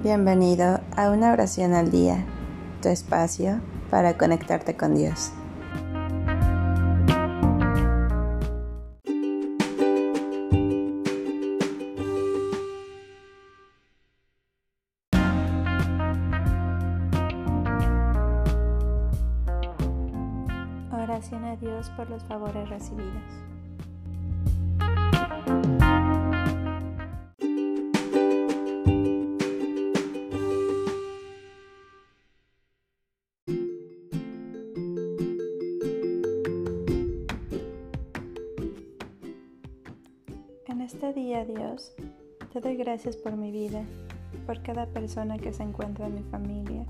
Bienvenido 0.00 0.80
a 0.96 1.10
una 1.10 1.32
oración 1.32 1.74
al 1.74 1.90
día, 1.90 2.24
tu 2.80 2.88
espacio 2.88 3.60
para 3.90 4.16
conectarte 4.16 4.76
con 4.76 4.94
Dios. 4.94 5.32
Oración 20.92 21.44
a 21.44 21.56
Dios 21.56 21.90
por 21.96 22.08
los 22.08 22.22
favores 22.22 22.70
recibidos. 22.70 23.57
En 40.68 40.82
este 40.82 41.14
día, 41.14 41.46
Dios, 41.46 41.92
te 42.52 42.60
doy 42.60 42.76
gracias 42.76 43.16
por 43.16 43.34
mi 43.34 43.50
vida, 43.50 43.82
por 44.44 44.62
cada 44.62 44.84
persona 44.84 45.38
que 45.38 45.54
se 45.54 45.62
encuentra 45.62 46.08
en 46.08 46.16
mi 46.16 46.22
familia 46.24 46.84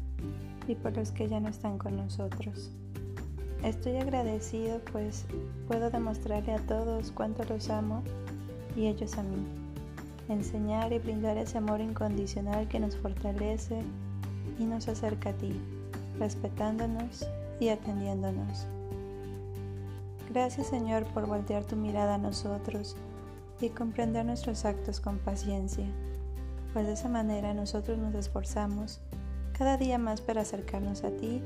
y 0.66 0.74
por 0.74 0.96
los 0.96 1.12
que 1.12 1.28
ya 1.28 1.38
no 1.38 1.48
están 1.48 1.78
con 1.78 1.96
nosotros. 1.96 2.72
Estoy 3.62 3.98
agradecido 3.98 4.80
pues 4.90 5.26
puedo 5.68 5.90
demostrarle 5.90 6.54
a 6.54 6.66
todos 6.66 7.12
cuánto 7.12 7.44
los 7.44 7.70
amo 7.70 8.02
y 8.74 8.88
ellos 8.88 9.16
a 9.16 9.22
mí. 9.22 9.46
Enseñar 10.28 10.92
y 10.92 10.98
brindar 10.98 11.38
ese 11.38 11.58
amor 11.58 11.80
incondicional 11.80 12.66
que 12.66 12.80
nos 12.80 12.96
fortalece 12.96 13.80
y 14.58 14.64
nos 14.64 14.88
acerca 14.88 15.30
a 15.30 15.34
ti, 15.34 15.52
respetándonos 16.18 17.28
y 17.60 17.68
atendiéndonos. 17.68 18.66
Gracias 20.34 20.66
Señor 20.66 21.04
por 21.14 21.26
voltear 21.26 21.62
tu 21.62 21.76
mirada 21.76 22.16
a 22.16 22.18
nosotros 22.18 22.96
y 23.60 23.70
comprender 23.70 24.24
nuestros 24.24 24.64
actos 24.64 25.00
con 25.00 25.18
paciencia, 25.18 25.86
pues 26.72 26.86
de 26.86 26.92
esa 26.92 27.08
manera 27.08 27.54
nosotros 27.54 27.98
nos 27.98 28.14
esforzamos 28.14 29.00
cada 29.52 29.76
día 29.76 29.98
más 29.98 30.20
para 30.20 30.42
acercarnos 30.42 31.02
a 31.02 31.10
ti 31.10 31.42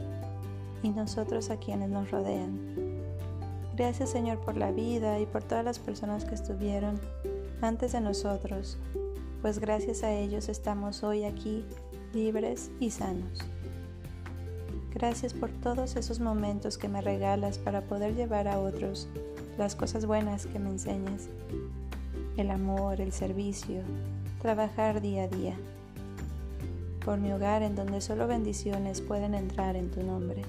y 0.82 0.90
nosotros 0.90 1.50
a 1.50 1.56
quienes 1.56 1.88
nos 1.88 2.10
rodean. 2.10 2.58
Gracias 3.76 4.10
Señor 4.10 4.38
por 4.40 4.56
la 4.56 4.70
vida 4.70 5.18
y 5.18 5.26
por 5.26 5.42
todas 5.42 5.64
las 5.64 5.78
personas 5.78 6.24
que 6.24 6.34
estuvieron 6.34 7.00
antes 7.62 7.92
de 7.92 8.00
nosotros, 8.00 8.76
pues 9.40 9.58
gracias 9.58 10.02
a 10.02 10.12
ellos 10.12 10.48
estamos 10.48 11.02
hoy 11.02 11.24
aquí 11.24 11.64
libres 12.12 12.70
y 12.80 12.90
sanos. 12.90 13.38
Gracias 14.92 15.32
por 15.32 15.50
todos 15.50 15.96
esos 15.96 16.20
momentos 16.20 16.76
que 16.76 16.88
me 16.88 17.00
regalas 17.00 17.56
para 17.56 17.80
poder 17.80 18.14
llevar 18.14 18.46
a 18.46 18.58
otros 18.58 19.08
las 19.56 19.74
cosas 19.74 20.04
buenas 20.04 20.46
que 20.46 20.58
me 20.58 20.68
enseñas 20.68 21.28
el 22.36 22.50
amor, 22.50 23.00
el 23.00 23.12
servicio, 23.12 23.82
trabajar 24.40 25.00
día 25.00 25.24
a 25.24 25.28
día. 25.28 25.56
Por 27.04 27.18
mi 27.18 27.32
hogar 27.32 27.62
en 27.62 27.74
donde 27.74 28.00
solo 28.00 28.26
bendiciones 28.26 29.00
pueden 29.00 29.34
entrar 29.34 29.76
en 29.76 29.90
tu 29.90 30.02
nombre. 30.02 30.42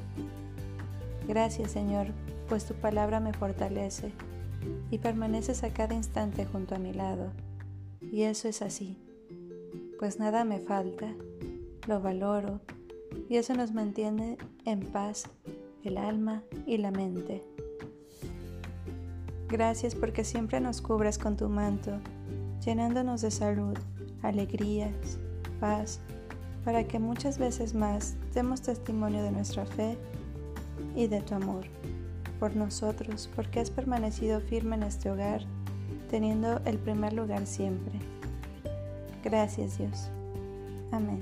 Gracias 1.27 1.71
Señor, 1.71 2.07
pues 2.47 2.65
tu 2.65 2.73
palabra 2.73 3.19
me 3.19 3.33
fortalece 3.33 4.11
y 4.91 4.97
permaneces 4.99 5.63
a 5.63 5.73
cada 5.73 5.95
instante 5.95 6.45
junto 6.45 6.75
a 6.75 6.79
mi 6.79 6.93
lado. 6.93 7.31
Y 8.01 8.23
eso 8.23 8.47
es 8.47 8.61
así, 8.61 8.97
pues 9.97 10.19
nada 10.19 10.43
me 10.43 10.59
falta, 10.59 11.13
lo 11.87 12.01
valoro 12.01 12.59
y 13.29 13.37
eso 13.37 13.53
nos 13.53 13.73
mantiene 13.73 14.37
en 14.65 14.81
paz 14.81 15.29
el 15.83 15.97
alma 15.97 16.43
y 16.65 16.77
la 16.77 16.91
mente. 16.91 17.41
Gracias 19.53 19.93
porque 19.93 20.23
siempre 20.23 20.59
nos 20.59 20.81
cubres 20.81 21.19
con 21.19 21.37
tu 21.37 21.47
manto, 21.47 21.91
llenándonos 22.65 23.21
de 23.21 23.29
salud, 23.29 23.77
alegrías, 24.23 25.19
paz, 25.59 25.99
para 26.65 26.85
que 26.85 26.97
muchas 26.97 27.37
veces 27.37 27.75
más 27.75 28.15
demos 28.33 28.63
testimonio 28.63 29.21
de 29.21 29.29
nuestra 29.29 29.67
fe 29.67 29.95
y 30.95 31.05
de 31.05 31.21
tu 31.21 31.35
amor 31.35 31.65
por 32.39 32.55
nosotros, 32.55 33.29
porque 33.35 33.59
has 33.59 33.69
permanecido 33.69 34.41
firme 34.41 34.75
en 34.75 34.81
este 34.81 35.11
hogar, 35.11 35.45
teniendo 36.09 36.59
el 36.65 36.79
primer 36.79 37.13
lugar 37.13 37.45
siempre. 37.45 37.99
Gracias 39.23 39.77
Dios. 39.77 40.09
Amén. 40.91 41.21